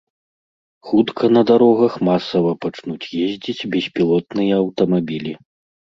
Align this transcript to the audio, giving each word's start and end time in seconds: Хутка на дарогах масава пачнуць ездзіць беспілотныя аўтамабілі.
Хутка 0.91 1.25
на 1.35 1.43
дарогах 1.51 1.93
масава 2.09 2.53
пачнуць 2.67 3.11
ездзіць 3.27 3.67
беспілотныя 3.77 4.53
аўтамабілі. 4.63 5.31